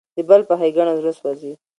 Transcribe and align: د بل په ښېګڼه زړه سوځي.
د 0.15 0.17
بل 0.29 0.41
په 0.49 0.53
ښېګڼه 0.59 0.93
زړه 0.99 1.11
سوځي. 1.19 1.53